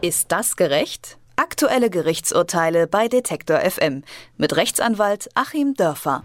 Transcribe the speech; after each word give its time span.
Ist 0.00 0.30
das 0.30 0.54
gerecht? 0.54 1.18
Aktuelle 1.34 1.90
Gerichtsurteile 1.90 2.86
bei 2.86 3.08
Detektor 3.08 3.58
FM 3.58 4.04
mit 4.36 4.54
Rechtsanwalt 4.54 5.28
Achim 5.34 5.74
Dörfer. 5.74 6.22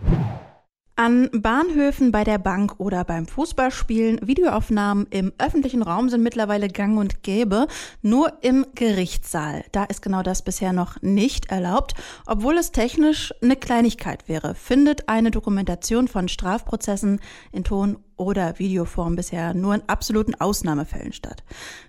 An 0.96 1.32
Bahnhöfen, 1.34 2.12
bei 2.12 2.24
der 2.24 2.38
Bank 2.38 2.76
oder 2.78 3.04
beim 3.04 3.26
Fußballspielen, 3.26 4.28
Videoaufnahmen 4.28 5.08
im 5.10 5.34
öffentlichen 5.40 5.82
Raum 5.82 6.10
sind 6.10 6.22
mittlerweile 6.22 6.68
gang 6.68 7.00
und 7.00 7.24
gäbe. 7.24 7.66
Nur 8.04 8.34
im 8.42 8.64
Gerichtssaal. 8.76 9.66
Da 9.72 9.86
ist 9.86 10.04
genau 10.04 10.22
das 10.22 10.44
bisher 10.44 10.72
noch 10.72 11.02
nicht 11.02 11.50
erlaubt, 11.50 11.96
obwohl 12.28 12.60
es 12.60 12.72
technisch 12.72 13.34
eine 13.42 13.56
Kleinigkeit 13.56 14.28
wäre. 14.30 14.54
Findet 14.54 15.10
eine 15.10 15.32
Dokumentation 15.32 16.08
von 16.08 16.28
Strafprozessen 16.28 17.20
in 17.52 17.64
Ton 17.64 17.98
oder 18.18 18.60
Videoform 18.60 19.16
bisher 19.16 19.54
nur 19.54 19.76
in 19.76 19.84
absoluten 19.88 20.36
Ausnahmefällen 20.36 21.14
statt. 21.14 21.44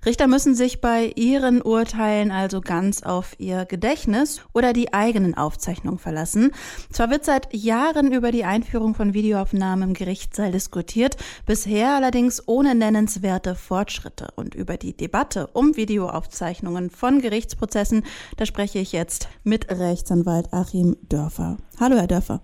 Richter 0.05 0.27
müssen 0.27 0.55
sich 0.55 0.81
bei 0.81 1.13
ihren 1.17 1.63
Urteilen 1.63 2.31
also 2.31 2.61
ganz 2.61 3.03
auf 3.03 3.35
ihr 3.39 3.65
Gedächtnis 3.65 4.41
oder 4.53 4.73
die 4.73 4.93
eigenen 4.93 5.37
Aufzeichnungen 5.37 5.99
verlassen. 5.99 6.53
Zwar 6.91 7.11
wird 7.11 7.25
seit 7.25 7.55
Jahren 7.55 8.13
über 8.13 8.32
die 8.32 8.45
Einführung 8.45 8.95
von 8.95 9.15
Videoaufnahmen 9.15 9.91
im 9.91 9.95
Gerichtssaal 9.95 10.53
diskutiert, 10.53 11.17
bisher 11.46 11.95
allerdings 11.95 12.43
ohne 12.46 12.75
nennenswerte 12.75 13.54
Fortschritte. 13.54 14.29
Und 14.37 14.54
über 14.54 14.77
die 14.77 14.96
Debatte 14.96 15.49
um 15.49 15.77
Videoaufzeichnungen 15.77 16.91
von 16.91 17.21
Gerichtsprozessen, 17.21 18.04
da 18.37 18.46
spreche 18.46 18.79
ich 18.79 18.93
jetzt 18.93 19.29
mit 19.43 19.71
Rechtsanwalt 19.71 20.53
Achim 20.53 20.96
Dörfer. 21.09 21.57
Hallo, 21.79 21.96
Herr 21.96 22.07
Dörfer. 22.07 22.41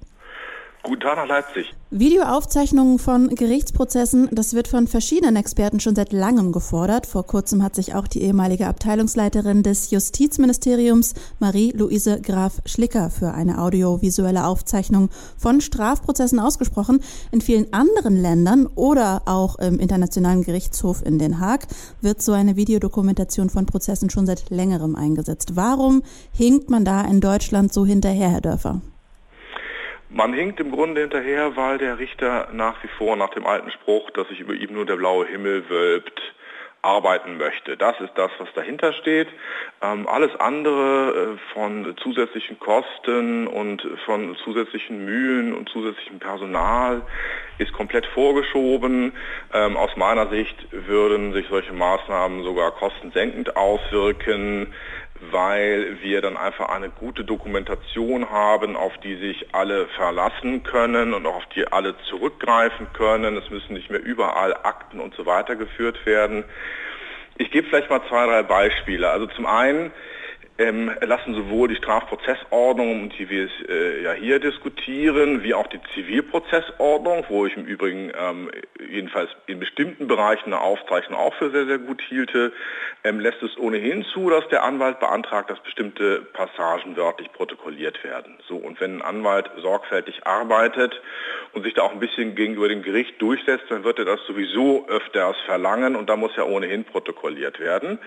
Guten 0.82 1.00
Tag 1.00 1.16
nach 1.16 1.26
Leipzig. 1.26 1.74
Videoaufzeichnungen 1.90 2.98
von 2.98 3.28
Gerichtsprozessen, 3.28 4.30
das 4.32 4.54
wird 4.54 4.66
von 4.66 4.86
verschiedenen 4.86 5.36
Experten 5.36 5.78
schon 5.78 5.94
seit 5.94 6.12
langem 6.12 6.52
gefordert. 6.52 7.06
Vor 7.06 7.26
kurzem 7.26 7.62
hat 7.62 7.74
sich 7.74 7.94
auch 7.94 8.06
die 8.06 8.22
ehemalige 8.22 8.66
Abteilungsleiterin 8.66 9.62
des 9.62 9.90
Justizministeriums, 9.90 11.12
Marie-Louise 11.38 12.22
Graf 12.22 12.62
Schlicker, 12.64 13.10
für 13.10 13.32
eine 13.32 13.60
audiovisuelle 13.60 14.46
Aufzeichnung 14.46 15.10
von 15.36 15.60
Strafprozessen 15.60 16.38
ausgesprochen. 16.38 17.00
In 17.30 17.42
vielen 17.42 17.70
anderen 17.74 18.16
Ländern 18.16 18.66
oder 18.66 19.22
auch 19.26 19.58
im 19.58 19.78
Internationalen 19.78 20.44
Gerichtshof 20.44 21.04
in 21.04 21.18
Den 21.18 21.40
Haag 21.40 21.66
wird 22.00 22.22
so 22.22 22.32
eine 22.32 22.56
Videodokumentation 22.56 23.50
von 23.50 23.66
Prozessen 23.66 24.08
schon 24.08 24.24
seit 24.24 24.48
längerem 24.48 24.96
eingesetzt. 24.96 25.56
Warum 25.56 26.02
hinkt 26.32 26.70
man 26.70 26.86
da 26.86 27.02
in 27.02 27.20
Deutschland 27.20 27.70
so 27.70 27.84
hinterher, 27.84 28.30
Herr 28.30 28.40
Dörfer? 28.40 28.80
Man 30.12 30.32
hinkt 30.32 30.58
im 30.58 30.72
Grunde 30.72 31.02
hinterher, 31.02 31.56
weil 31.56 31.78
der 31.78 32.00
Richter 32.00 32.48
nach 32.52 32.82
wie 32.82 32.88
vor 32.98 33.14
nach 33.14 33.30
dem 33.30 33.46
alten 33.46 33.70
Spruch, 33.70 34.10
dass 34.10 34.26
sich 34.26 34.40
über 34.40 34.54
ihm 34.54 34.74
nur 34.74 34.84
der 34.84 34.96
blaue 34.96 35.24
Himmel 35.24 35.70
wölbt, 35.70 36.20
arbeiten 36.82 37.36
möchte. 37.36 37.76
Das 37.76 38.00
ist 38.00 38.12
das, 38.16 38.30
was 38.38 38.48
dahinter 38.54 38.92
steht. 38.94 39.28
Ähm, 39.82 40.08
alles 40.08 40.34
andere 40.40 41.36
äh, 41.36 41.52
von 41.52 41.94
zusätzlichen 42.02 42.58
Kosten 42.58 43.46
und 43.46 43.86
von 44.04 44.34
zusätzlichen 44.44 45.04
Mühen 45.04 45.54
und 45.54 45.68
zusätzlichem 45.68 46.18
Personal 46.18 47.02
ist 47.58 47.72
komplett 47.72 48.06
vorgeschoben. 48.06 49.12
Ähm, 49.52 49.76
aus 49.76 49.94
meiner 49.96 50.28
Sicht 50.28 50.56
würden 50.72 51.34
sich 51.34 51.46
solche 51.48 51.72
Maßnahmen 51.72 52.42
sogar 52.42 52.72
kostensenkend 52.72 53.56
auswirken 53.56 54.72
weil 55.20 56.00
wir 56.02 56.22
dann 56.22 56.36
einfach 56.36 56.70
eine 56.70 56.88
gute 56.88 57.24
Dokumentation 57.24 58.30
haben, 58.30 58.76
auf 58.76 58.96
die 58.98 59.16
sich 59.16 59.54
alle 59.54 59.86
verlassen 59.88 60.62
können 60.62 61.12
und 61.12 61.26
auf 61.26 61.44
die 61.54 61.66
alle 61.70 61.94
zurückgreifen 62.08 62.86
können. 62.94 63.36
Es 63.36 63.50
müssen 63.50 63.74
nicht 63.74 63.90
mehr 63.90 64.02
überall 64.02 64.54
Akten 64.54 64.98
und 65.00 65.14
so 65.14 65.26
weiter 65.26 65.56
geführt 65.56 66.06
werden. 66.06 66.44
Ich 67.36 67.50
gebe 67.50 67.68
vielleicht 67.68 67.90
mal 67.90 68.02
zwei, 68.08 68.26
drei 68.26 68.42
Beispiele. 68.42 69.10
Also 69.10 69.26
zum 69.26 69.46
einen 69.46 69.92
ähm, 70.60 70.90
lassen 71.00 71.34
sowohl 71.34 71.68
die 71.68 71.76
Strafprozessordnung, 71.76 73.08
die 73.18 73.30
wir 73.30 73.48
äh, 73.68 74.02
ja 74.02 74.12
hier 74.12 74.38
diskutieren, 74.40 75.42
wie 75.42 75.54
auch 75.54 75.66
die 75.68 75.80
Zivilprozessordnung, 75.94 77.24
wo 77.28 77.46
ich 77.46 77.56
im 77.56 77.64
Übrigen 77.64 78.12
ähm, 78.14 78.50
jedenfalls 78.78 79.30
in 79.46 79.58
bestimmten 79.58 80.06
Bereichen 80.06 80.52
eine 80.52 80.60
Aufzeichnung 80.60 81.18
auch 81.18 81.34
für 81.34 81.50
sehr, 81.50 81.64
sehr 81.64 81.78
gut 81.78 82.02
hielte, 82.02 82.52
ähm, 83.04 83.20
lässt 83.20 83.42
es 83.42 83.56
ohnehin 83.56 84.04
zu, 84.04 84.28
dass 84.28 84.46
der 84.48 84.62
Anwalt 84.62 85.00
beantragt, 85.00 85.50
dass 85.50 85.60
bestimmte 85.60 86.20
Passagen 86.34 86.94
wörtlich 86.94 87.32
protokolliert 87.32 88.04
werden. 88.04 88.36
So, 88.46 88.56
und 88.56 88.80
wenn 88.82 88.96
ein 88.96 89.02
Anwalt 89.02 89.50
sorgfältig 89.62 90.26
arbeitet 90.26 91.00
und 91.54 91.62
sich 91.62 91.72
da 91.72 91.82
auch 91.82 91.92
ein 91.92 92.00
bisschen 92.00 92.34
gegenüber 92.34 92.68
dem 92.68 92.82
Gericht 92.82 93.20
durchsetzt, 93.22 93.64
dann 93.70 93.84
wird 93.84 93.98
er 93.98 94.04
das 94.04 94.20
sowieso 94.26 94.86
öfters 94.88 95.36
verlangen 95.46 95.96
und 95.96 96.10
da 96.10 96.16
muss 96.16 96.36
ja 96.36 96.44
ohnehin 96.44 96.84
protokolliert 96.84 97.60
werden. 97.60 97.98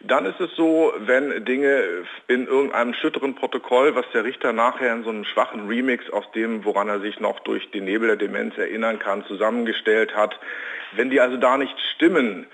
Dann 0.00 0.26
ist 0.26 0.40
es 0.40 0.54
so, 0.56 0.92
wenn 0.98 1.44
Dinge 1.44 2.04
in 2.28 2.46
irgendeinem 2.46 2.94
schütteren 2.94 3.34
Protokoll, 3.34 3.94
was 3.94 4.04
der 4.12 4.24
Richter 4.24 4.52
nachher 4.52 4.92
in 4.92 5.04
so 5.04 5.10
einem 5.10 5.24
schwachen 5.24 5.68
Remix 5.68 6.10
aus 6.10 6.30
dem, 6.32 6.64
woran 6.64 6.88
er 6.88 7.00
sich 7.00 7.20
noch 7.20 7.40
durch 7.40 7.70
den 7.70 7.84
Nebel 7.84 8.08
der 8.08 8.16
Demenz 8.16 8.56
erinnern 8.58 8.98
kann, 8.98 9.24
zusammengestellt 9.26 10.14
hat, 10.14 10.38
wenn 10.92 11.10
die 11.10 11.20
also 11.20 11.36
da 11.36 11.56
nicht 11.56 11.74
stimmen, 11.94 12.46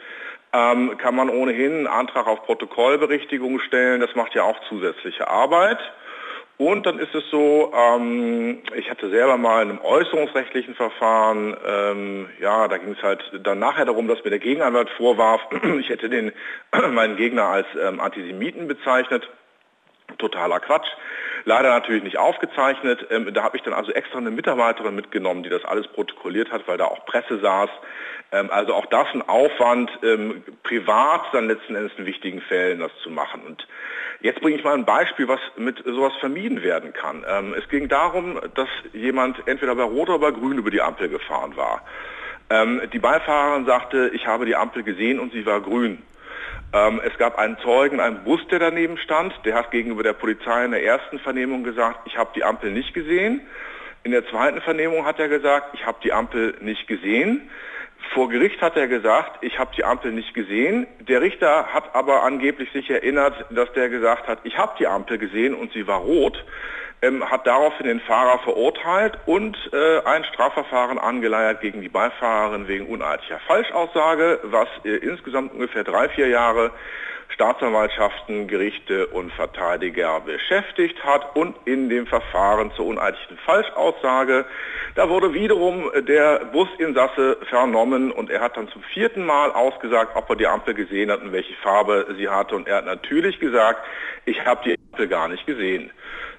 ähm, 0.53 0.97
kann 0.99 1.15
man 1.15 1.31
ohnehin 1.31 1.73
einen 1.73 1.87
Antrag 1.87 2.27
auf 2.27 2.45
Protokollberichtigung 2.45 3.61
stellen. 3.61 4.01
Das 4.01 4.15
macht 4.15 4.35
ja 4.35 4.43
auch 4.43 4.59
zusätzliche 4.69 5.29
Arbeit. 5.29 5.79
Und 6.60 6.84
dann 6.84 6.98
ist 6.98 7.15
es 7.15 7.25
so, 7.31 7.72
ähm, 7.75 8.59
ich 8.76 8.91
hatte 8.91 9.09
selber 9.09 9.38
mal 9.38 9.62
in 9.62 9.71
einem 9.71 9.81
äußerungsrechtlichen 9.81 10.75
Verfahren, 10.75 11.56
ähm, 11.66 12.28
ja, 12.38 12.69
da 12.69 12.76
ging 12.76 12.93
es 12.93 13.03
halt 13.03 13.22
dann 13.44 13.59
nachher 13.59 13.87
darum, 13.87 14.06
dass 14.09 14.22
mir 14.22 14.28
der 14.28 14.41
Gegenanwalt 14.41 14.91
vorwarf, 14.91 15.41
ich 15.81 15.88
hätte 15.88 16.10
den 16.10 16.32
meinen 16.91 17.16
Gegner 17.16 17.44
als 17.44 17.66
ähm, 17.82 17.98
Antisemiten 17.98 18.69
bezeichnet. 18.69 19.26
Totaler 20.19 20.60
Quatsch. 20.60 20.88
Leider 21.45 21.71
natürlich 21.71 22.03
nicht 22.03 22.19
aufgezeichnet. 22.19 23.06
Ähm, 23.11 23.33
da 23.33 23.43
habe 23.43 23.56
ich 23.56 23.62
dann 23.62 23.75
also 23.75 23.93
extra 23.93 24.19
eine 24.19 24.31
Mitarbeiterin 24.31 24.95
mitgenommen, 24.95 25.43
die 25.43 25.49
das 25.51 25.65
alles 25.65 25.87
protokolliert 25.89 26.51
hat, 26.51 26.67
weil 26.69 26.78
da 26.78 26.84
auch 26.84 27.05
Presse 27.06 27.39
saß. 27.41 27.71
Ähm, 28.33 28.51
also 28.51 28.75
auch 28.75 28.87
das 28.87 29.06
ein 29.15 29.23
Aufwand, 29.23 29.91
ähm, 30.03 30.43
privat 30.62 31.23
dann 31.33 31.49
letzten 31.49 31.75
Endes 31.75 31.93
in 31.97 32.06
wichtigen 32.06 32.41
Fällen 32.43 32.81
das 32.81 32.93
zu 33.03 33.11
machen. 33.11 33.43
Und 33.47 33.67
Jetzt 34.23 34.43
bringe 34.43 34.56
ich 34.56 34.65
mal 34.65 34.75
ein 34.75 34.84
Beispiel, 34.84 35.28
was 35.28 35.41
mit 35.56 35.83
sowas 35.84 36.12
vermieden 36.21 36.62
werden 36.62 36.93
kann. 36.93 37.25
Ähm, 37.27 37.55
es 37.57 37.67
ging 37.71 37.89
darum, 37.89 38.39
dass 38.55 38.69
jemand 38.93 39.37
entweder 39.47 39.75
bei 39.75 39.83
Rot 39.83 40.11
oder 40.11 40.19
bei 40.19 40.31
Grün 40.31 40.59
über 40.59 40.71
die 40.71 40.83
Ampel 40.83 41.09
gefahren 41.09 41.57
war. 41.57 41.83
Ähm, 42.51 42.83
die 42.93 42.99
Beifahrerin 42.99 43.65
sagte, 43.65 44.11
ich 44.12 44.27
habe 44.27 44.45
die 44.45 44.57
Ampel 44.57 44.83
gesehen 44.83 45.21
und 45.21 45.33
sie 45.33 45.47
war 45.47 45.61
grün. 45.62 46.03
Ähm, 46.73 47.01
es 47.05 47.17
gab 47.19 47.39
einen 47.39 47.59
Zeugen, 47.59 48.01
einen 48.01 48.23
Bus, 48.23 48.41
der 48.51 48.61
daneben 48.61 48.97
stand. 48.99 49.35
Der 49.45 49.55
hat 49.55 49.71
gegenüber 49.71 50.03
der 50.03 50.13
Polizei 50.13 50.65
in 50.65 50.71
der 50.71 50.85
ersten 50.85 51.19
Vernehmung 51.19 51.65
gesagt, 51.65 52.01
ich 52.07 52.17
habe 52.17 52.31
die 52.35 52.45
Ampel 52.45 52.71
nicht 52.71 52.95
gesehen. 52.95 53.41
In 54.05 54.13
der 54.13 54.27
zweiten 54.29 54.61
Vernehmung 54.61 55.05
hat 55.05 55.19
er 55.19 55.29
gesagt, 55.29 55.75
ich 55.75 55.85
habe 55.85 55.99
die 56.03 56.13
Ampel 56.13 56.55
nicht 56.61 56.87
gesehen. 56.87 57.51
Vor 58.15 58.29
Gericht 58.29 58.63
hat 58.63 58.77
er 58.77 58.89
gesagt, 58.89 59.43
ich 59.43 59.59
habe 59.59 59.73
die 59.77 59.85
Ampel 59.85 60.13
nicht 60.13 60.33
gesehen. 60.33 60.87
Der 61.01 61.21
Richter 61.21 61.67
hat 61.67 61.95
aber 61.95 62.23
angeblich 62.23 62.71
sich 62.73 62.89
erinnert, 62.89 63.45
dass 63.51 63.73
der 63.73 63.89
gesagt 63.89 64.27
hat, 64.27 64.39
ich 64.45 64.57
habe 64.57 64.75
die 64.79 64.87
Ampel 64.87 65.19
gesehen 65.19 65.55
und 65.55 65.73
sie 65.73 65.87
war 65.87 65.99
rot, 65.99 66.43
ähm, 67.03 67.28
hat 67.28 67.47
daraufhin 67.47 67.87
den 67.87 68.00
Fahrer 68.00 68.38
verurteilt 68.41 69.19
und 69.27 69.56
äh, 69.72 70.00
ein 70.05 70.25
Strafverfahren 70.25 70.99
angeleiert 70.99 71.61
gegen 71.61 71.81
die 71.81 71.88
Beifahrerin 71.88 72.69
wegen 72.69 72.87
uneidlicher 72.87 73.41
Falschaussage, 73.47 74.41
was 74.44 74.69
äh, 74.84 74.97
insgesamt 74.97 75.53
ungefähr 75.53 75.84
drei, 75.84 76.09
vier 76.10 76.28
Jahre 76.28 76.72
Staatsanwaltschaften, 77.34 78.49
Gerichte 78.49 79.06
und 79.06 79.33
Verteidiger 79.33 80.21
beschäftigt 80.21 81.03
hat 81.05 81.37
und 81.37 81.56
in 81.65 81.89
dem 81.89 82.06
Verfahren 82.06 82.72
zur 82.77 82.87
uneidlichen 82.87 83.39
Falschaussage. 83.47 84.44
Da 84.94 85.09
wurde 85.09 85.33
wiederum 85.33 85.91
der 86.06 86.44
Businsasse 86.47 87.39
vernommen 87.49 88.10
und 88.10 88.31
er 88.31 88.41
hat 88.41 88.56
dann 88.56 88.69
zum 88.69 88.83
vierten 88.83 89.25
Mal 89.25 89.53
ausgesagt, 89.53 90.16
ob 90.16 90.28
er 90.28 90.37
die 90.37 90.47
Ampel 90.47 90.75
gesehen 90.75 91.10
hat 91.10 91.22
und 91.22 91.33
welche 91.33 91.55
Farbe 91.62 92.15
sie 92.19 92.28
hatte 92.28 92.57
und 92.57 92.66
er 92.66 92.78
hat 92.78 92.86
natürlich 92.86 93.39
gesagt, 93.39 93.80
ich 94.27 94.45
habe 94.45 94.60
die 94.65 94.79
Ampel 95.01 95.09
gar 95.09 95.29
nicht 95.29 95.47
gesehen. 95.47 95.91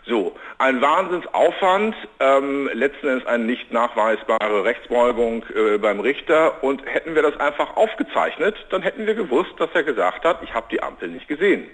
So, 0.05 0.35
ein 0.57 0.81
Wahnsinnsaufwand, 0.81 1.95
ähm, 2.19 2.69
letzten 2.73 3.07
Endes 3.07 3.27
eine 3.27 3.43
nicht 3.43 3.71
nachweisbare 3.71 4.63
Rechtsbeugung 4.63 5.45
äh, 5.55 5.77
beim 5.77 5.99
Richter 5.99 6.63
und 6.63 6.83
hätten 6.85 7.15
wir 7.15 7.21
das 7.21 7.39
einfach 7.39 7.75
aufgezeichnet, 7.75 8.55
dann 8.69 8.81
hätten 8.81 9.05
wir 9.05 9.13
gewusst, 9.13 9.53
dass 9.57 9.69
er 9.73 9.83
gesagt 9.83 10.25
hat, 10.25 10.41
ich 10.43 10.53
habe 10.53 10.67
die 10.71 10.81
Ampel 10.81 11.09
nicht 11.09 11.27
gesehen. 11.27 11.69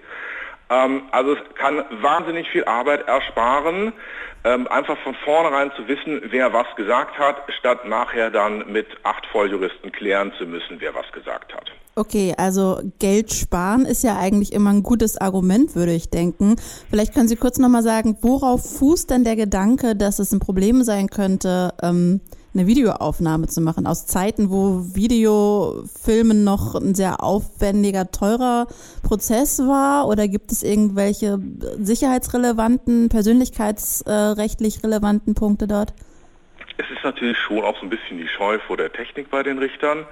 Ähm, 0.69 1.03
also 1.11 1.33
es 1.33 1.55
kann 1.55 1.83
wahnsinnig 2.01 2.49
viel 2.49 2.65
Arbeit 2.65 3.07
ersparen, 3.07 3.93
ähm, 4.43 4.67
einfach 4.67 4.97
von 4.99 5.15
vornherein 5.23 5.71
zu 5.73 5.87
wissen, 5.87 6.21
wer 6.25 6.51
was 6.51 6.67
gesagt 6.75 7.17
hat, 7.17 7.37
statt 7.59 7.85
nachher 7.85 8.29
dann 8.29 8.71
mit 8.71 8.87
acht 9.03 9.25
Volljuristen 9.27 9.91
klären 9.91 10.33
zu 10.37 10.45
müssen, 10.45 10.79
wer 10.79 10.93
was 10.93 11.09
gesagt 11.13 11.53
hat. 11.53 11.66
Okay, 11.97 12.35
also 12.37 12.79
Geld 12.99 13.33
sparen 13.33 13.83
ist 13.83 14.03
ja 14.03 14.19
eigentlich 14.19 14.53
immer 14.53 14.69
ein 14.69 14.83
gutes 14.83 15.17
Argument, 15.17 15.75
würde 15.75 15.93
ich 15.93 16.11
denken. 16.11 16.55
Vielleicht 16.91 17.15
können 17.15 17.27
Sie 17.27 17.37
kurz 17.37 17.57
nochmal 17.57 17.81
sagen, 17.81 18.19
worauf 18.21 18.77
fußt 18.77 19.09
denn 19.09 19.23
der 19.23 19.35
Gedanke, 19.35 19.95
dass 19.95 20.19
es 20.19 20.31
ein 20.31 20.39
Problem 20.39 20.83
sein 20.83 21.09
könnte, 21.09 21.73
ähm, 21.81 22.21
eine 22.53 22.67
Videoaufnahme 22.67 23.47
zu 23.47 23.61
machen 23.61 23.87
aus 23.87 24.05
Zeiten, 24.05 24.51
wo 24.51 24.93
Videofilmen 24.93 26.43
noch 26.43 26.75
ein 26.75 26.93
sehr 26.93 27.23
aufwendiger, 27.23 28.11
teurer 28.11 28.67
Prozess 29.01 29.57
war? 29.57 30.07
Oder 30.07 30.27
gibt 30.27 30.51
es 30.51 30.61
irgendwelche 30.61 31.39
sicherheitsrelevanten, 31.79 33.09
persönlichkeitsrechtlich 33.09 34.83
relevanten 34.83 35.33
Punkte 35.33 35.67
dort? 35.67 35.95
Es 36.77 36.85
ist 36.95 37.03
natürlich 37.03 37.37
schon 37.39 37.63
auch 37.63 37.75
so 37.79 37.87
ein 37.87 37.89
bisschen 37.89 38.19
die 38.19 38.27
Scheu 38.27 38.59
vor 38.67 38.77
der 38.77 38.93
Technik 38.93 39.31
bei 39.31 39.41
den 39.41 39.57
Richtern. 39.57 40.05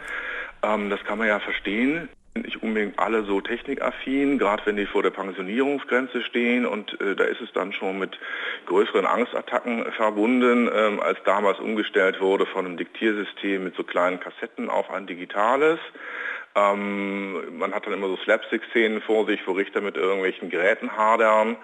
Ähm, 0.64 0.90
das 0.90 1.04
kann 1.04 1.18
man 1.18 1.28
ja 1.28 1.40
verstehen 1.40 2.10
nicht 2.36 2.62
unbedingt 2.62 3.00
alle 3.00 3.24
so 3.24 3.40
technikaffin, 3.40 4.38
gerade 4.38 4.66
wenn 4.66 4.76
die 4.76 4.86
vor 4.86 5.02
der 5.02 5.10
Pensionierungsgrenze 5.10 6.22
stehen 6.22 6.66
und 6.66 7.00
äh, 7.00 7.16
da 7.16 7.24
ist 7.24 7.42
es 7.42 7.52
dann 7.54 7.72
schon 7.72 7.98
mit 7.98 8.20
größeren 8.66 9.06
Angstattacken 9.06 9.92
verbunden, 9.94 10.70
ähm, 10.74 11.00
als 11.00 11.18
damals 11.24 11.60
umgestellt 11.60 12.20
wurde 12.20 12.46
von 12.46 12.66
einem 12.66 12.78
Diktiersystem 12.78 13.64
mit 13.64 13.76
so 13.76 13.84
kleinen 13.84 14.20
Kassetten 14.20 14.70
auf 14.70 14.92
ein 14.92 15.08
digitales. 15.08 15.80
Ähm, 16.56 17.58
man 17.58 17.74
hat 17.74 17.86
dann 17.86 17.94
immer 17.94 18.08
so 18.08 18.16
Slapstick-Szenen 18.18 19.02
vor 19.02 19.26
sich, 19.26 19.46
wo 19.46 19.52
Richter 19.52 19.82
mit 19.82 19.98
irgendwelchen 19.98 20.50
Geräten 20.50 20.96
hadern. 20.96 21.58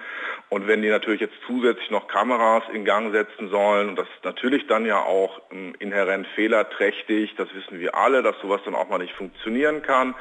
Und 0.49 0.67
wenn 0.67 0.81
die 0.81 0.89
natürlich 0.89 1.21
jetzt 1.21 1.35
zusätzlich 1.47 1.89
noch 1.91 2.07
Kameras 2.07 2.63
in 2.73 2.83
Gang 2.83 3.13
setzen 3.13 3.49
sollen, 3.49 3.89
und 3.89 3.95
das 3.95 4.07
ist 4.07 4.25
natürlich 4.25 4.67
dann 4.67 4.85
ja 4.85 5.01
auch 5.01 5.41
ähm, 5.51 5.73
inhärent 5.79 6.27
fehlerträchtig, 6.35 7.35
das 7.37 7.47
wissen 7.55 7.79
wir 7.79 7.95
alle, 7.95 8.21
dass 8.21 8.35
sowas 8.41 8.61
dann 8.65 8.75
auch 8.75 8.89
mal 8.89 8.97
nicht 8.97 9.13
funktionieren 9.13 9.81
kann, 9.81 10.13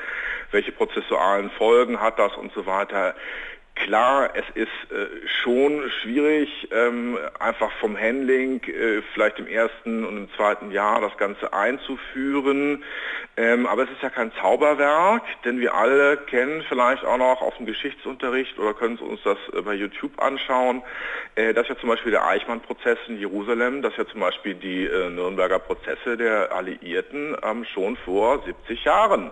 welche 0.52 0.70
prozessualen 0.70 1.50
Folgen 1.50 2.00
hat 2.00 2.18
das 2.20 2.36
und 2.36 2.52
so 2.52 2.64
weiter. 2.64 3.16
Klar, 3.84 4.30
es 4.34 4.44
ist 4.54 4.92
äh, 4.92 5.26
schon 5.42 5.90
schwierig, 6.02 6.68
ähm, 6.70 7.18
einfach 7.38 7.72
vom 7.80 7.98
Handling 7.98 8.62
äh, 8.64 9.00
vielleicht 9.14 9.38
im 9.38 9.46
ersten 9.46 10.04
und 10.04 10.16
im 10.18 10.28
zweiten 10.36 10.70
Jahr 10.70 11.00
das 11.00 11.16
Ganze 11.16 11.52
einzuführen. 11.54 12.84
Ähm, 13.38 13.66
aber 13.66 13.84
es 13.84 13.90
ist 13.90 14.02
ja 14.02 14.10
kein 14.10 14.32
Zauberwerk, 14.32 15.22
denn 15.44 15.60
wir 15.60 15.74
alle 15.74 16.18
kennen 16.18 16.62
vielleicht 16.68 17.06
auch 17.06 17.16
noch 17.16 17.40
aus 17.40 17.56
dem 17.56 17.64
Geschichtsunterricht 17.64 18.58
oder 18.58 18.74
können 18.74 18.98
uns 18.98 19.22
das 19.24 19.38
äh, 19.54 19.62
bei 19.62 19.74
YouTube 19.74 20.20
anschauen, 20.22 20.82
äh, 21.36 21.54
dass 21.54 21.66
ja 21.68 21.76
zum 21.78 21.88
Beispiel 21.88 22.12
der 22.12 22.26
Eichmann-Prozess 22.26 22.98
in 23.08 23.18
Jerusalem, 23.18 23.80
dass 23.80 23.96
ja 23.96 24.06
zum 24.06 24.20
Beispiel 24.20 24.56
die 24.56 24.84
äh, 24.84 25.08
Nürnberger 25.08 25.58
Prozesse 25.58 26.18
der 26.18 26.52
Alliierten 26.52 27.34
ähm, 27.42 27.64
schon 27.64 27.96
vor 27.96 28.42
70 28.44 28.84
Jahren 28.84 29.30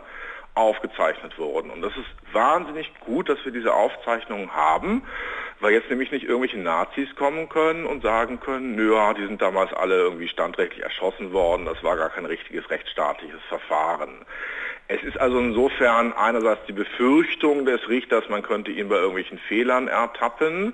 aufgezeichnet 0.59 1.39
wurden. 1.39 1.71
Und 1.71 1.83
das 1.83 1.93
ist 1.97 2.35
wahnsinnig 2.35 2.93
gut, 3.01 3.29
dass 3.29 3.43
wir 3.45 3.53
diese 3.53 3.73
Aufzeichnungen 3.73 4.55
haben, 4.55 5.03
weil 5.61 5.73
jetzt 5.73 5.89
nämlich 5.89 6.11
nicht 6.11 6.25
irgendwelche 6.25 6.59
Nazis 6.59 7.09
kommen 7.17 7.49
können 7.49 7.87
und 7.87 8.03
sagen 8.03 8.41
können, 8.41 8.75
nö, 8.75 8.95
die 9.17 9.27
sind 9.27 9.41
damals 9.41 9.73
alle 9.73 9.97
irgendwie 9.97 10.29
standrechtlich 10.29 10.83
erschossen 10.83 11.33
worden, 11.33 11.65
das 11.65 11.83
war 11.83 11.97
gar 11.97 12.11
kein 12.11 12.27
richtiges 12.27 12.69
rechtsstaatliches 12.71 13.41
Verfahren. 13.49 14.25
Es 14.91 15.03
ist 15.03 15.21
also 15.21 15.39
insofern 15.39 16.15
einerseits 16.15 16.65
die 16.67 16.73
Befürchtung 16.73 17.67
des 17.67 17.89
Richters, 17.89 18.29
man 18.31 18.43
könnte 18.43 18.71
ihn 18.71 18.89
bei 18.89 18.97
irgendwelchen 18.97 19.39
Fehlern 19.39 19.87
ertappen, 19.87 20.73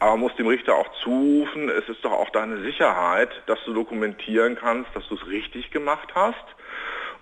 aber 0.00 0.12
man 0.12 0.20
muss 0.20 0.36
dem 0.36 0.46
Richter 0.46 0.74
auch 0.74 0.90
zurufen, 1.02 1.70
es 1.70 1.88
ist 1.88 2.04
doch 2.04 2.12
auch 2.12 2.30
deine 2.30 2.60
Sicherheit, 2.60 3.30
dass 3.46 3.58
du 3.64 3.72
dokumentieren 3.72 4.56
kannst, 4.56 4.94
dass 4.94 5.08
du 5.08 5.14
es 5.14 5.26
richtig 5.26 5.70
gemacht 5.70 6.10
hast 6.14 6.44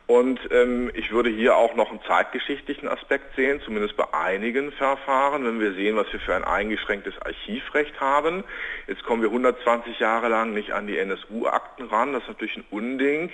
und 0.07 0.41
ähm, 0.51 0.91
ich 0.95 1.13
würde 1.13 1.31
hier 1.31 1.57
auch 1.57 1.75
noch 1.75 1.91
einen 1.91 2.03
zeitgeschichtlichen 2.07 2.89
Aspekt 2.89 3.37
sehen, 3.37 3.61
zumindest 3.65 3.97
bei 3.97 4.13
einigen 4.13 4.73
Verfahren, 4.73 5.45
wenn 5.45 5.61
wir 5.61 5.73
sehen, 5.73 5.97
was 5.97 6.13
wir 6.13 6.21
für 6.21 6.35
ein 6.35 6.45
eingeschränktes 6.45 7.15
Archivrecht 7.23 8.01
haben. 8.01 8.45
Jetzt 8.87 9.05
kommen 9.05 9.23
wir 9.23 9.29
120 9.29 9.99
Jahre 10.01 10.29
lang 10.29 10.53
nicht 10.53 10.73
an 10.73 10.87
die 10.87 10.99
NSU-Akten 10.99 11.85
ran, 11.85 12.13
das 12.13 12.23
ist 12.23 12.29
natürlich 12.29 12.57
ein 12.57 12.65
Unding. 12.71 13.31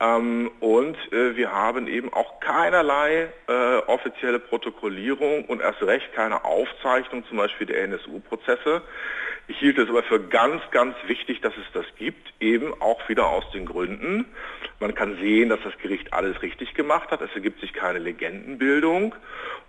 Ähm, 0.00 0.50
und 0.60 0.96
äh, 1.12 1.36
wir 1.36 1.52
haben 1.52 1.88
eben 1.88 2.12
auch 2.12 2.40
keinerlei 2.40 3.28
äh, 3.48 3.76
offizielle 3.86 4.38
Protokollierung 4.38 5.44
und 5.46 5.60
erst 5.60 5.82
recht 5.82 6.12
keine 6.14 6.44
Aufzeichnung 6.44 7.24
zum 7.26 7.36
Beispiel 7.36 7.66
der 7.66 7.82
NSU-Prozesse. 7.82 8.82
Ich 9.48 9.58
hielt 9.58 9.78
es 9.78 9.88
aber 9.88 10.02
für 10.02 10.20
ganz, 10.20 10.62
ganz 10.70 10.94
wichtig, 11.06 11.40
dass 11.40 11.54
es 11.56 11.64
das 11.72 11.86
gibt, 11.96 12.34
eben 12.38 12.80
auch 12.82 13.08
wieder 13.08 13.26
aus 13.26 13.50
den 13.52 13.64
Gründen. 13.64 14.26
Man 14.78 14.94
kann 14.94 15.16
sehen, 15.16 15.48
dass 15.48 15.60
das 15.64 15.76
Gericht 15.78 15.97
alles 16.12 16.40
richtig 16.42 16.74
gemacht 16.74 17.10
hat. 17.10 17.20
Es 17.20 17.30
ergibt 17.34 17.60
sich 17.60 17.72
keine 17.72 17.98
Legendenbildung. 17.98 19.14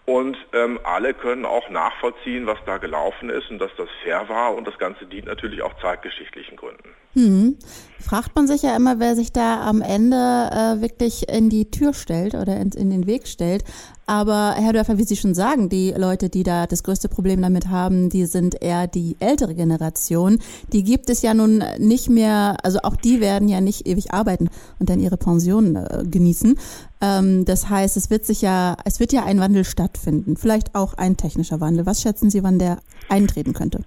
Und 0.06 0.38
ähm, 0.54 0.80
alle 0.84 1.14
können 1.14 1.46
auch 1.46 1.70
nachvollziehen, 1.70 2.48
was 2.48 2.58
da 2.66 2.78
gelaufen 2.78 3.30
ist 3.30 3.52
und 3.52 3.60
dass 3.60 3.70
das 3.78 3.88
fair 4.04 4.28
war. 4.28 4.56
Und 4.56 4.66
das 4.66 4.78
Ganze 4.80 5.06
dient 5.06 5.28
natürlich 5.28 5.62
auch 5.62 5.80
zeitgeschichtlichen 5.82 6.58
Gründen. 6.58 6.90
Hm. 7.14 7.58
Fragt 8.00 8.36
man 8.36 8.48
sich 8.48 8.64
ja 8.64 8.76
immer, 8.76 9.00
wer 9.00 9.16
sich 9.16 9.32
da 9.32 9.62
am 9.68 9.82
Ende 9.82 10.16
äh, 10.16 10.82
wirklich 10.82 11.30
in 11.30 11.50
die 11.50 11.70
Tür 11.70 11.94
stellt 11.94 12.34
oder 12.34 12.56
in, 12.58 12.72
in, 12.72 12.90
den 12.90 13.08
Weg 13.08 13.28
stellt. 13.28 13.64
Aber 14.10 14.56
Herr 14.58 14.74
Dörfer, 14.74 14.98
wie 14.98 15.04
Sie 15.04 15.16
schon 15.16 15.36
sagen, 15.36 15.70
die 15.70 15.92
Leute, 15.96 16.30
die 16.30 16.42
da 16.42 16.66
das 16.66 16.82
größte 16.82 17.10
Problem 17.10 17.44
damit 17.44 17.68
haben, 17.68 18.10
die 18.10 18.26
sind 18.26 18.60
eher 18.60 18.88
die 18.88 19.16
ältere 19.20 19.54
Generation. 19.54 20.40
Die 20.74 20.84
gibt 20.84 21.12
es 21.12 21.22
ja 21.22 21.36
nun 21.36 21.64
nicht 21.78 22.10
mehr, 22.10 22.58
also 22.64 22.80
auch 22.82 22.96
die 22.96 23.22
werden 23.22 23.48
ja 23.48 23.62
nicht 23.62 23.88
ewig 23.88 24.12
arbeiten 24.12 24.50
und 24.80 24.90
dann 24.90 25.00
ihre 25.00 25.18
Pension 25.18 25.76
äh, 25.76 26.04
genießen. 26.10 26.58
Ähm, 27.02 27.46
das 27.46 27.70
heißt, 27.70 27.98
es 27.98 28.10
wird 28.10 28.26
sich 28.26 28.42
ja, 28.42 28.78
es 28.84 29.00
wird 29.00 29.14
ja 29.14 29.26
ein 29.26 29.40
Wandel 29.40 29.64
stattfinden. 29.64 30.38
Vielleicht 30.38 30.74
auch 30.74 30.96
ein 30.96 31.16
technischer 31.16 31.62
Wandel. 31.62 31.86
Was 31.86 32.02
schätzen 32.02 32.32
Sie, 32.32 32.42
wann 32.42 32.58
der 32.58 32.80
eintreten 33.10 33.54
könnte? 33.54 33.84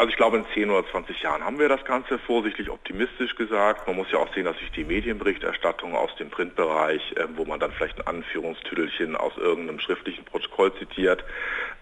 Also 0.00 0.08
ich 0.08 0.16
glaube, 0.16 0.38
in 0.38 0.46
10 0.54 0.70
oder 0.70 0.88
20 0.90 1.20
Jahren 1.20 1.44
haben 1.44 1.58
wir 1.58 1.68
das 1.68 1.84
Ganze 1.84 2.18
vorsichtig 2.20 2.70
optimistisch 2.70 3.36
gesagt. 3.36 3.86
Man 3.86 3.96
muss 3.96 4.10
ja 4.10 4.18
auch 4.18 4.32
sehen, 4.32 4.46
dass 4.46 4.56
sich 4.56 4.70
die 4.70 4.84
Medienberichterstattung 4.84 5.94
aus 5.94 6.08
dem 6.16 6.30
Printbereich, 6.30 7.02
äh, 7.16 7.26
wo 7.36 7.44
man 7.44 7.60
dann 7.60 7.70
vielleicht 7.70 7.98
ein 7.98 8.06
Anführungstüdelchen 8.06 9.14
aus 9.14 9.36
irgendeinem 9.36 9.78
schriftlichen 9.78 10.24
Protokoll 10.24 10.72
zitiert, 10.78 11.22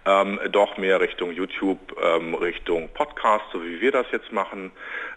ähm, 0.05 0.41
doch 0.51 0.79
mehr 0.79 1.01
Richtung 1.01 1.31
YouTube, 1.31 1.79
ähm, 2.03 2.35
Richtung 2.35 2.89
Podcast, 2.93 3.45
so 3.53 3.63
wie 3.63 3.81
wir 3.81 3.93
das 3.93 4.07
jetzt 4.11 4.33
machen, 4.33 4.73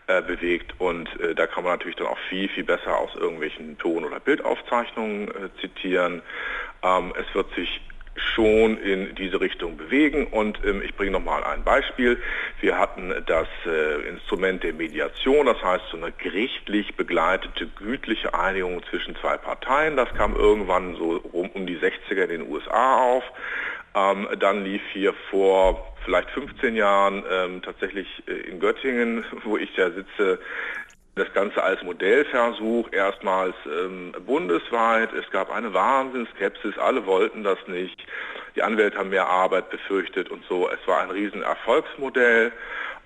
äh, 0.05 0.21
bewegt. 0.21 0.75
Und 0.77 1.09
äh, 1.19 1.33
da 1.33 1.47
kann 1.47 1.63
man 1.63 1.73
natürlich 1.73 1.95
dann 1.95 2.05
auch 2.05 2.19
viel, 2.29 2.49
viel 2.49 2.65
besser 2.65 2.95
aus 2.95 3.15
irgendwelchen 3.15 3.79
Ton- 3.79 4.05
oder 4.05 4.19
Bildaufzeichnungen 4.19 5.29
äh, 5.29 5.49
zitieren. 5.59 6.21
Ähm, 6.83 7.13
es 7.17 7.33
wird 7.33 7.51
sich 7.55 7.81
schon 8.35 8.77
in 8.77 9.15
diese 9.15 9.39
Richtung 9.41 9.77
bewegen. 9.77 10.27
Und 10.27 10.59
ähm, 10.65 10.81
ich 10.83 10.95
bringe 10.95 11.11
nochmal 11.11 11.43
ein 11.43 11.63
Beispiel. 11.63 12.17
Wir 12.59 12.77
hatten 12.77 13.13
das 13.25 13.47
äh, 13.65 14.07
Instrument 14.07 14.63
der 14.63 14.73
Mediation, 14.73 15.45
das 15.45 15.61
heißt 15.63 15.85
so 15.91 15.97
eine 15.97 16.11
gerichtlich 16.11 16.95
begleitete 16.95 17.67
gütliche 17.67 18.33
Einigung 18.33 18.81
zwischen 18.89 19.15
zwei 19.17 19.37
Parteien. 19.37 19.97
Das 19.97 20.13
kam 20.13 20.35
irgendwann 20.35 20.95
so 20.95 21.17
rum 21.17 21.49
um 21.53 21.65
die 21.65 21.77
60er 21.77 22.23
in 22.23 22.29
den 22.29 22.49
USA 22.49 23.01
auf. 23.01 23.23
Ähm, 23.93 24.27
dann 24.39 24.63
lief 24.63 24.81
hier 24.93 25.13
vor 25.29 25.93
vielleicht 26.05 26.29
15 26.31 26.75
Jahren 26.75 27.23
ähm, 27.29 27.61
tatsächlich 27.61 28.07
äh, 28.27 28.49
in 28.49 28.59
Göttingen, 28.59 29.25
wo 29.43 29.57
ich 29.57 29.75
ja 29.75 29.91
sitze, 29.91 30.39
das 31.15 31.31
Ganze 31.33 31.61
als 31.61 31.81
Modellversuch 31.83 32.91
erstmals 32.91 33.55
ähm, 33.65 34.13
bundesweit. 34.25 35.11
Es 35.13 35.29
gab 35.31 35.51
eine 35.51 35.73
Wahnsinnsskepsis, 35.73 36.77
alle 36.77 37.05
wollten 37.05 37.43
das 37.43 37.57
nicht. 37.67 38.05
Die 38.55 38.63
Anwälte 38.63 38.97
haben 38.97 39.09
mehr 39.09 39.27
Arbeit 39.27 39.69
befürchtet 39.69 40.29
und 40.29 40.43
so. 40.47 40.69
Es 40.69 40.85
war 40.87 41.01
ein 41.01 41.11
Riesenerfolgsmodell. 41.11 42.51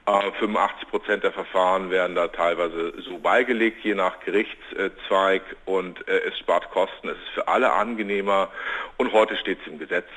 Äh, 0.07 0.31
85 0.39 0.89
Prozent 0.89 1.23
der 1.23 1.31
Verfahren 1.31 1.89
werden 1.89 2.15
da 2.15 2.27
teilweise 2.27 2.93
so 3.01 3.17
beigelegt, 3.17 3.83
je 3.83 3.95
nach 3.95 4.19
Gerichtszweig 4.19 5.41
und 5.65 6.07
äh, 6.07 6.21
es 6.27 6.37
spart 6.37 6.69
Kosten. 6.69 7.09
Es 7.09 7.17
ist 7.17 7.29
für 7.33 7.47
alle 7.47 7.73
angenehmer 7.73 8.49
und 8.97 9.13
heute 9.13 9.35
steht 9.35 9.59
es 9.61 9.67
im 9.67 9.79
Gesetz 9.79 10.07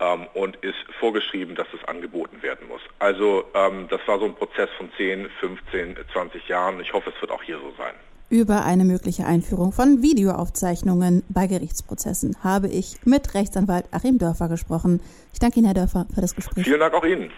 ähm, 0.00 0.26
und 0.34 0.56
ist 0.56 0.78
vorgeschrieben, 0.98 1.54
dass 1.54 1.66
es 1.72 1.86
angeboten 1.88 2.42
werden 2.42 2.66
muss. 2.68 2.80
Also 2.98 3.44
ähm, 3.54 3.86
das 3.88 4.00
war 4.06 4.18
so 4.18 4.24
ein 4.24 4.34
Prozess 4.34 4.68
von 4.76 4.90
10, 4.96 5.28
15, 5.40 5.96
20 6.12 6.48
Jahren. 6.48 6.80
Ich 6.80 6.92
hoffe, 6.92 7.12
es 7.14 7.20
wird 7.20 7.30
auch 7.30 7.42
hier 7.42 7.58
so 7.58 7.72
sein. 7.76 7.94
Über 8.30 8.64
eine 8.64 8.84
mögliche 8.84 9.26
Einführung 9.26 9.72
von 9.72 10.02
Videoaufzeichnungen 10.02 11.24
bei 11.28 11.48
Gerichtsprozessen 11.48 12.36
habe 12.44 12.68
ich 12.68 12.96
mit 13.04 13.34
Rechtsanwalt 13.34 13.86
Achim 13.90 14.18
Dörfer 14.18 14.48
gesprochen. 14.48 15.00
Ich 15.32 15.40
danke 15.40 15.58
Ihnen, 15.58 15.66
Herr 15.66 15.74
Dörfer, 15.74 16.06
für 16.14 16.20
das 16.20 16.36
Gespräch. 16.36 16.64
Vielen 16.64 16.78
Dank 16.78 16.94
auch 16.94 17.04
Ihnen. 17.04 17.32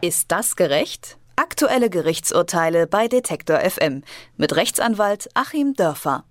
Ist 0.00 0.32
das 0.32 0.56
gerecht? 0.56 1.16
Aktuelle 1.36 1.90
Gerichtsurteile 1.90 2.86
bei 2.86 3.06
Detektor 3.06 3.60
FM 3.60 4.02
mit 4.36 4.56
Rechtsanwalt 4.56 5.28
Achim 5.34 5.74
Dörfer. 5.74 6.24